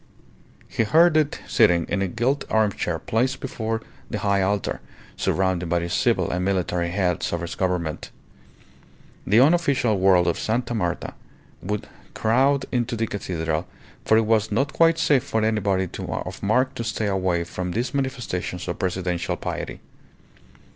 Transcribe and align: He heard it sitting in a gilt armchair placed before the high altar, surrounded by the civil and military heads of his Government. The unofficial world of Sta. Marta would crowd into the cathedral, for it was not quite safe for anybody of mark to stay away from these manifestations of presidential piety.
He 0.67 0.81
heard 0.81 1.15
it 1.15 1.41
sitting 1.47 1.85
in 1.87 2.01
a 2.01 2.07
gilt 2.07 2.43
armchair 2.49 2.97
placed 2.97 3.39
before 3.39 3.83
the 4.09 4.17
high 4.17 4.41
altar, 4.41 4.81
surrounded 5.15 5.69
by 5.69 5.77
the 5.77 5.91
civil 5.91 6.31
and 6.31 6.43
military 6.43 6.89
heads 6.89 7.31
of 7.31 7.41
his 7.41 7.53
Government. 7.53 8.09
The 9.27 9.39
unofficial 9.39 9.99
world 9.99 10.25
of 10.25 10.39
Sta. 10.39 10.73
Marta 10.73 11.13
would 11.61 11.87
crowd 12.15 12.65
into 12.71 12.95
the 12.95 13.05
cathedral, 13.05 13.67
for 14.03 14.17
it 14.17 14.25
was 14.25 14.51
not 14.51 14.73
quite 14.73 14.97
safe 14.97 15.23
for 15.23 15.43
anybody 15.45 15.87
of 15.99 16.41
mark 16.41 16.73
to 16.73 16.83
stay 16.83 17.05
away 17.05 17.43
from 17.43 17.69
these 17.69 17.93
manifestations 17.93 18.67
of 18.67 18.79
presidential 18.79 19.37
piety. 19.37 19.81